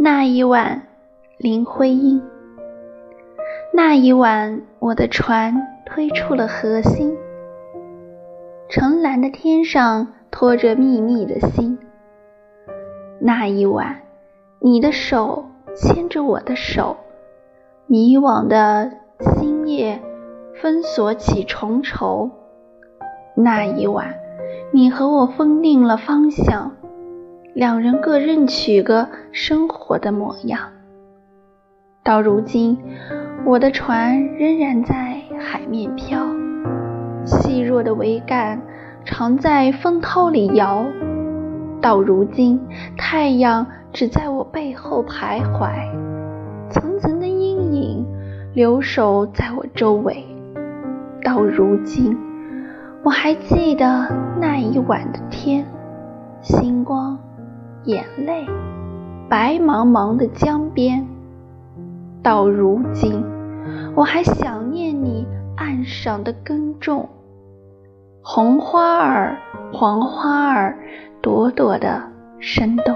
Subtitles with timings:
[0.00, 0.82] 那一晚，
[1.38, 2.22] 林徽因。
[3.74, 7.16] 那一晚，我的船推出了河心，
[8.68, 11.76] 澄蓝的天上托着密密的星。
[13.18, 14.02] 那一晚，
[14.60, 16.96] 你的手牵着我的手，
[17.88, 20.00] 迷惘的星夜
[20.62, 22.30] 分锁起重愁。
[23.34, 24.14] 那一晚，
[24.70, 26.77] 你和我分定了方向。
[27.58, 30.60] 两人各任取个生活的模样。
[32.04, 32.78] 到如今，
[33.44, 36.24] 我的船仍然在海面飘，
[37.24, 38.62] 细弱的桅杆
[39.04, 40.86] 常在风涛里摇。
[41.80, 42.60] 到如今，
[42.96, 45.72] 太阳只在我背后徘徊，
[46.70, 48.06] 层层的阴影
[48.54, 50.24] 留守在我周围。
[51.24, 52.16] 到如今，
[53.02, 54.06] 我还记得
[54.40, 55.66] 那一晚的天，
[56.40, 57.18] 星光。
[57.88, 58.44] 眼泪，
[59.30, 61.08] 白茫茫的江边。
[62.22, 63.24] 到如今，
[63.96, 65.26] 我还想念你
[65.56, 67.08] 岸上的耕种，
[68.22, 69.38] 红花儿，
[69.72, 70.76] 黄花儿，
[71.22, 72.02] 朵朵的
[72.38, 72.94] 生动。